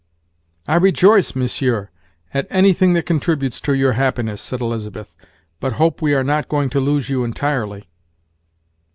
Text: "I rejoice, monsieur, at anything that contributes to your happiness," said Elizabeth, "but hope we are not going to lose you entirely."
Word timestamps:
"I 0.67 0.77
rejoice, 0.77 1.35
monsieur, 1.35 1.91
at 2.33 2.47
anything 2.49 2.93
that 2.93 3.05
contributes 3.05 3.61
to 3.61 3.73
your 3.73 3.91
happiness," 3.91 4.41
said 4.41 4.59
Elizabeth, 4.59 5.15
"but 5.59 5.73
hope 5.73 6.01
we 6.01 6.15
are 6.15 6.23
not 6.23 6.49
going 6.49 6.71
to 6.71 6.79
lose 6.79 7.07
you 7.11 7.23
entirely." 7.23 7.87